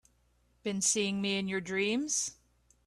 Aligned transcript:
Been 0.63 0.81
seeing 0.81 1.21
me 1.21 1.37
in 1.37 1.47
your 1.47 1.61
dreams? 1.61 2.31